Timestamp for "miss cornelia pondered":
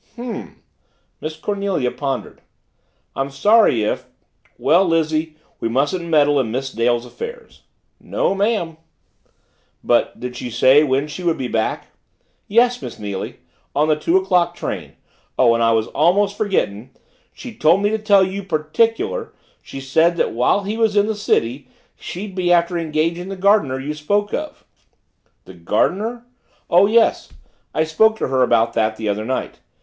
1.19-2.41